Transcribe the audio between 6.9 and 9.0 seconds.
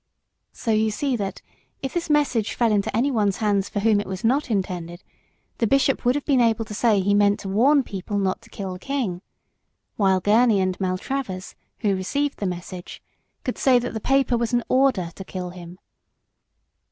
he meant to warn people not to kill the